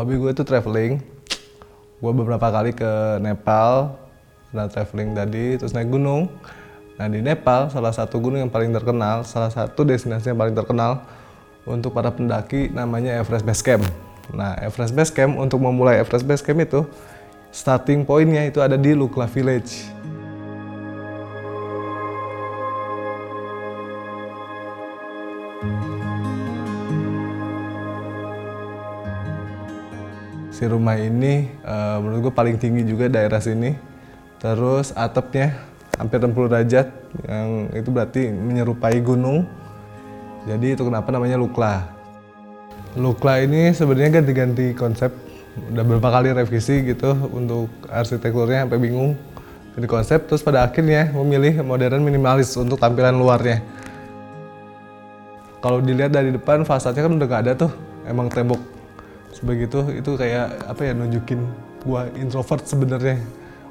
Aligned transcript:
hobi 0.00 0.16
gue 0.16 0.32
itu 0.32 0.40
traveling. 0.48 0.96
Gue 2.00 2.12
beberapa 2.16 2.48
kali 2.48 2.72
ke 2.72 3.20
Nepal, 3.20 3.92
pernah 4.48 4.66
traveling 4.72 5.12
tadi, 5.12 5.60
terus 5.60 5.76
naik 5.76 5.92
gunung. 5.92 6.32
Nah 6.96 7.04
di 7.12 7.20
Nepal, 7.20 7.68
salah 7.68 7.92
satu 7.92 8.16
gunung 8.16 8.40
yang 8.40 8.48
paling 8.48 8.72
terkenal, 8.72 9.28
salah 9.28 9.52
satu 9.52 9.84
destinasi 9.84 10.32
yang 10.32 10.40
paling 10.40 10.56
terkenal 10.56 11.04
untuk 11.68 11.92
para 11.92 12.08
pendaki 12.08 12.72
namanya 12.72 13.20
Everest 13.20 13.44
Base 13.44 13.60
Camp. 13.60 13.84
Nah 14.32 14.56
Everest 14.64 14.96
Base 14.96 15.12
Camp, 15.12 15.36
untuk 15.36 15.60
memulai 15.60 16.00
Everest 16.00 16.24
Base 16.24 16.40
Camp 16.40 16.64
itu, 16.64 16.80
starting 17.52 18.08
pointnya 18.08 18.48
itu 18.48 18.64
ada 18.64 18.80
di 18.80 18.96
Lukla 18.96 19.28
Village. 19.28 20.00
Si 30.60 30.68
rumah 30.68 31.00
ini 31.00 31.48
uh, 31.64 32.04
menurut 32.04 32.28
gue 32.28 32.34
paling 32.36 32.60
tinggi 32.60 32.84
juga 32.84 33.08
daerah 33.08 33.40
sini. 33.40 33.72
Terus 34.36 34.92
atapnya 34.92 35.56
hampir 35.96 36.20
60 36.20 36.36
derajat 36.52 36.86
yang 37.24 37.72
itu 37.72 37.88
berarti 37.88 38.28
menyerupai 38.28 39.00
gunung. 39.00 39.48
Jadi 40.44 40.76
itu 40.76 40.84
kenapa 40.84 41.08
namanya 41.08 41.40
Lukla. 41.40 41.88
Lukla 42.92 43.40
ini 43.40 43.72
sebenarnya 43.72 44.20
ganti-ganti 44.20 44.76
konsep. 44.76 45.08
Udah 45.72 45.80
beberapa 45.80 46.12
kali 46.12 46.36
revisi 46.36 46.84
gitu 46.84 47.16
untuk 47.32 47.72
arsitekturnya 47.88 48.68
sampai 48.68 48.80
bingung. 48.84 49.16
Ganti 49.72 49.88
konsep 49.88 50.28
terus 50.28 50.44
pada 50.44 50.68
akhirnya 50.68 51.08
memilih 51.16 51.64
modern 51.64 52.04
minimalis 52.04 52.52
untuk 52.60 52.76
tampilan 52.76 53.16
luarnya. 53.16 53.64
Kalau 55.64 55.80
dilihat 55.80 56.12
dari 56.12 56.36
depan 56.36 56.68
fasadnya 56.68 57.08
kan 57.08 57.16
udah 57.16 57.28
gak 57.28 57.42
ada 57.48 57.52
tuh. 57.56 57.72
Emang 58.08 58.32
tembok 58.32 58.79
begitu 59.38 59.86
itu 59.94 60.10
kayak 60.18 60.66
apa 60.66 60.80
ya 60.90 60.92
nunjukin 60.92 61.40
gua 61.86 62.10
introvert 62.18 62.66
sebenarnya. 62.66 63.22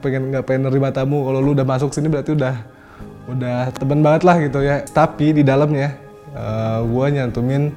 Pengen 0.00 0.32
nggak 0.32 0.44
pengen 0.48 0.72
nerima 0.72 0.90
tamu. 0.90 1.28
Kalau 1.28 1.38
lu 1.44 1.52
udah 1.52 1.66
masuk 1.68 1.92
sini 1.92 2.08
berarti 2.08 2.32
udah 2.34 2.54
udah 3.30 3.70
temen 3.76 4.00
banget 4.00 4.22
lah 4.24 4.36
gitu 4.40 4.64
ya. 4.64 4.82
Tapi 4.82 5.36
di 5.36 5.42
dalamnya 5.44 5.94
uh, 6.34 6.82
gua 6.88 7.12
nyantumin 7.12 7.70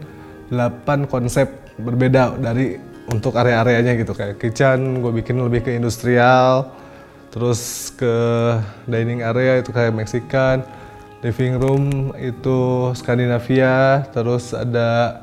8 0.50 1.12
konsep 1.12 1.52
berbeda 1.76 2.40
dari 2.40 2.80
untuk 3.12 3.36
area-areanya 3.38 3.94
gitu. 4.00 4.16
Kayak 4.18 4.42
kitchen 4.42 5.04
gue 5.04 5.12
bikin 5.22 5.38
lebih 5.38 5.62
ke 5.66 5.72
industrial 5.78 6.74
terus 7.36 7.92
ke 8.00 8.16
dining 8.88 9.20
area 9.20 9.60
itu 9.60 9.76
kayak 9.76 9.92
Mexican 9.92 10.64
living 11.20 11.60
room 11.60 12.16
itu 12.16 12.92
Skandinavia 12.96 14.08
terus 14.16 14.56
ada 14.56 15.20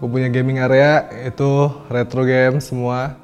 Gue 0.00 0.08
punya 0.08 0.28
gaming 0.32 0.60
area 0.60 1.08
itu 1.24 1.68
retro 1.88 2.24
game 2.24 2.60
semua. 2.60 3.16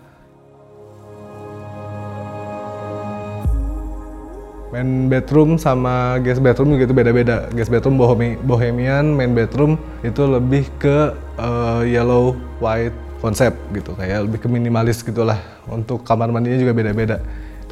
Main 4.73 5.09
bedroom 5.09 5.57
sama 5.57 6.21
guest 6.21 6.45
bedroom 6.45 6.77
gitu 6.77 6.93
beda-beda. 6.93 7.49
Guest 7.57 7.73
bedroom 7.73 7.97
bohemian, 8.45 9.17
main 9.17 9.33
bedroom 9.33 9.81
itu 10.05 10.21
lebih 10.25 10.69
ke 10.77 11.17
uh, 11.41 11.81
yellow 11.85 12.37
white 12.61 12.93
konsep 13.25 13.57
gitu 13.73 13.97
kayak 13.97 14.29
lebih 14.29 14.45
ke 14.45 14.49
minimalis 14.53 15.01
gitulah. 15.01 15.41
Untuk 15.69 16.05
kamar 16.05 16.29
mandinya 16.29 16.61
juga 16.61 16.77
beda-beda. 16.77 17.25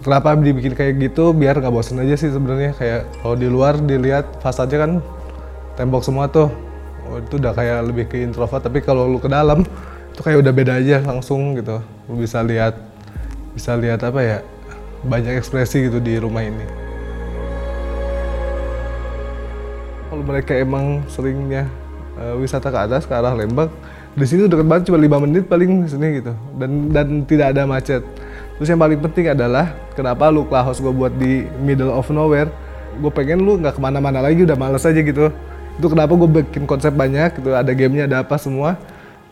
Kenapa 0.05 0.37
dibikin 0.37 0.77
kayak 0.77 1.01
gitu 1.01 1.33
biar 1.33 1.57
nggak 1.61 1.73
bosen 1.73 1.97
aja 1.97 2.13
sih 2.21 2.29
sebenarnya 2.29 2.77
kayak 2.77 3.09
kalau 3.25 3.41
di 3.41 3.49
luar 3.49 3.81
dilihat 3.81 4.29
fasadnya 4.45 4.85
kan 4.85 4.93
tembok 5.81 6.05
semua 6.05 6.29
tuh 6.29 6.53
oh, 7.09 7.19
itu 7.21 7.35
udah 7.37 7.53
kayak 7.53 7.79
lebih 7.85 8.05
ke 8.09 8.23
introvert 8.25 8.63
tapi 8.65 8.81
kalau 8.81 9.09
lu 9.09 9.19
ke 9.21 9.29
dalam 9.29 9.65
itu 10.15 10.21
kayak 10.23 10.47
udah 10.47 10.53
beda 10.55 10.73
aja 10.79 11.03
langsung 11.03 11.59
gitu. 11.59 11.83
Lu 12.07 12.15
bisa 12.15 12.39
lihat 12.47 12.79
bisa 13.51 13.75
lihat 13.75 13.99
apa 14.07 14.21
ya 14.23 14.39
banyak 15.03 15.43
ekspresi 15.43 15.91
gitu 15.91 15.99
di 15.99 16.17
rumah 16.23 16.47
ini. 16.47 16.67
Kalau 20.07 20.23
mereka 20.23 20.55
emang 20.55 21.03
seringnya 21.11 21.67
uh, 22.15 22.39
wisata 22.39 22.71
ke 22.71 22.79
atas 22.79 23.03
ke 23.11 23.13
arah 23.13 23.35
Lembang 23.35 23.75
di 24.15 24.23
sini 24.31 24.47
udah 24.47 24.63
banget 24.63 24.95
cuma 24.95 25.03
lima 25.03 25.19
menit 25.19 25.51
paling 25.51 25.91
sini 25.91 26.23
gitu. 26.23 26.31
Dan 26.55 26.95
dan 26.95 27.27
tidak 27.27 27.51
ada 27.51 27.67
macet. 27.67 28.07
Terus 28.55 28.71
yang 28.71 28.79
paling 28.79 29.03
penting 29.03 29.35
adalah 29.35 29.75
kenapa 29.99 30.31
lu 30.31 30.47
house 30.47 30.79
gue 30.79 30.95
buat 30.95 31.11
di 31.19 31.43
middle 31.59 31.91
of 31.91 32.07
nowhere? 32.15 32.47
Gue 33.03 33.11
pengen 33.11 33.43
lu 33.43 33.59
nggak 33.59 33.75
ke 33.75 33.81
mana-mana 33.83 34.23
lagi 34.23 34.47
udah 34.47 34.55
males 34.55 34.87
aja 34.87 35.03
gitu 35.03 35.35
itu 35.75 35.87
kenapa 35.91 36.15
gue 36.15 36.31
bikin 36.31 36.65
konsep 36.71 36.95
banyak 36.95 37.35
gitu 37.39 37.51
ada 37.51 37.73
gamenya 37.75 38.07
ada 38.07 38.23
apa 38.23 38.39
semua. 38.39 38.79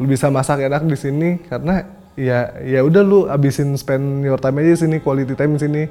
Lu 0.01 0.09
bisa 0.11 0.27
masak 0.33 0.59
enak 0.67 0.83
di 0.89 0.99
sini 0.99 1.29
karena 1.47 1.87
ya 2.19 2.51
ya 2.61 2.83
udah 2.83 3.03
lu 3.05 3.19
abisin 3.31 3.73
spend 3.79 4.27
your 4.27 4.41
time 4.41 4.59
aja 4.59 4.71
di 4.75 4.81
sini 4.83 4.97
quality 4.99 5.35
time 5.39 5.55
di 5.55 5.61
sini. 5.63 5.83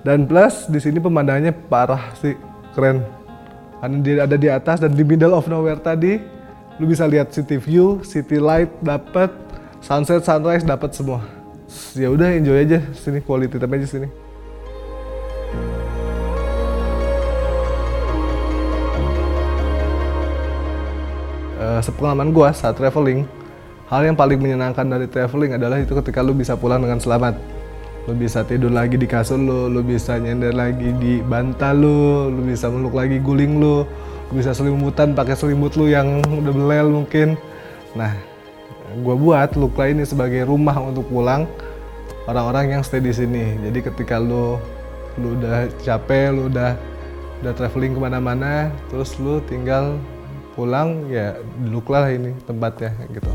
Dan 0.00 0.24
plus 0.24 0.70
di 0.70 0.80
sini 0.80 0.96
pemandangannya 1.02 1.52
parah 1.68 2.16
sih 2.16 2.32
keren. 2.72 3.04
Karena 3.78 3.96
dia 4.00 4.14
ada 4.24 4.36
di 4.40 4.48
atas 4.48 4.80
dan 4.80 4.96
di 4.96 5.04
middle 5.04 5.36
of 5.36 5.46
nowhere 5.46 5.78
tadi 5.78 6.18
lu 6.78 6.86
bisa 6.86 7.04
lihat 7.04 7.34
city 7.34 7.58
view 7.58 8.00
city 8.06 8.38
light 8.38 8.70
dapat 8.80 9.28
sunset 9.84 10.24
sunrise 10.24 10.64
dapat 10.64 10.96
semua. 10.96 11.20
Ya 11.92 12.08
udah 12.08 12.32
enjoy 12.32 12.64
aja 12.64 12.80
sini 12.96 13.20
quality 13.20 13.60
time 13.60 13.76
aja 13.76 13.86
sini 13.86 14.27
sepengalaman 21.88 22.36
gue 22.36 22.48
saat 22.52 22.76
traveling, 22.76 23.24
hal 23.88 24.04
yang 24.04 24.12
paling 24.12 24.36
menyenangkan 24.36 24.84
dari 24.84 25.08
traveling 25.08 25.56
adalah 25.56 25.80
itu 25.80 25.96
ketika 25.96 26.20
lu 26.20 26.36
bisa 26.36 26.52
pulang 26.52 26.84
dengan 26.84 27.00
selamat. 27.00 27.40
Lu 28.04 28.12
bisa 28.16 28.44
tidur 28.44 28.72
lagi 28.72 29.00
di 29.00 29.08
kasur 29.08 29.40
lu, 29.40 29.72
lu 29.72 29.80
bisa 29.80 30.20
nyender 30.20 30.52
lagi 30.52 30.92
di 31.00 31.24
bantal 31.24 31.76
lu, 31.80 32.28
lu 32.28 32.40
bisa 32.44 32.68
meluk 32.68 32.92
lagi 32.92 33.20
guling 33.20 33.56
lu, 33.56 33.88
lu 34.28 34.32
bisa 34.32 34.52
selimutan 34.52 35.16
pakai 35.16 35.32
selimut 35.32 35.76
lu 35.80 35.88
yang 35.88 36.20
udah 36.24 36.52
belel 36.52 36.88
mungkin. 36.92 37.36
Nah, 37.96 38.12
gue 38.92 39.16
buat 39.16 39.56
Lukla 39.56 39.92
ini 39.92 40.04
sebagai 40.04 40.44
rumah 40.48 40.76
untuk 40.80 41.08
pulang 41.08 41.48
orang-orang 42.28 42.76
yang 42.76 42.82
stay 42.84 43.00
di 43.00 43.12
sini. 43.12 43.56
Jadi 43.64 43.80
ketika 43.80 44.20
lu 44.20 44.60
lu 45.20 45.36
udah 45.36 45.68
capek, 45.84 46.32
lu 46.32 46.48
udah 46.52 46.76
udah 47.44 47.52
traveling 47.56 47.92
ke 47.96 48.00
mana-mana, 48.00 48.72
terus 48.88 49.16
lu 49.20 49.40
tinggal 49.44 50.00
pulang 50.58 51.06
ya 51.06 51.38
duduklah 51.62 52.10
ini 52.10 52.34
tempatnya 52.42 52.90
gitu 53.14 53.30